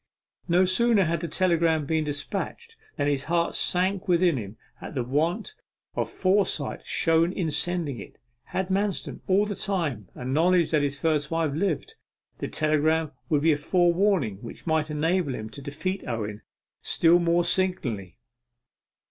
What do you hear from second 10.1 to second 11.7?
a knowledge that his first wife